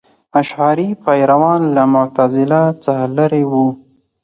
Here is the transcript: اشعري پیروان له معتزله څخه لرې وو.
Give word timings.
اشعري 0.39 0.89
پیروان 1.03 1.61
له 1.75 1.83
معتزله 1.93 2.61
څخه 2.83 3.05
لرې 3.17 3.43
وو. 3.51 3.67